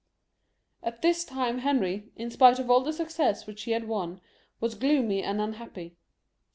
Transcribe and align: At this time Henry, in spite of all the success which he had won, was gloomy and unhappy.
At 0.81 1.03
this 1.03 1.23
time 1.23 1.59
Henry, 1.59 2.09
in 2.15 2.31
spite 2.31 2.57
of 2.57 2.71
all 2.71 2.81
the 2.81 2.91
success 2.91 3.45
which 3.45 3.61
he 3.65 3.71
had 3.73 3.87
won, 3.87 4.19
was 4.59 4.73
gloomy 4.73 5.21
and 5.21 5.39
unhappy. 5.39 5.95